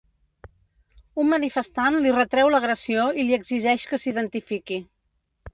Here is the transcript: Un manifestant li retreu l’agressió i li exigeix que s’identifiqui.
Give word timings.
Un 1.23 1.29
manifestant 1.33 1.99
li 2.05 2.15
retreu 2.17 2.51
l’agressió 2.55 3.07
i 3.25 3.29
li 3.29 3.39
exigeix 3.41 3.89
que 3.93 4.03
s’identifiqui. 4.05 4.85